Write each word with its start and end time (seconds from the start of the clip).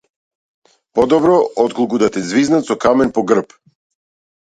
Подобро 0.99 1.35
отколку 1.63 1.99
да 2.03 2.07
те 2.15 2.19
ѕвизнат 2.29 2.63
со 2.71 2.75
камен 2.87 3.09
по 3.19 3.25
грб. 3.33 3.47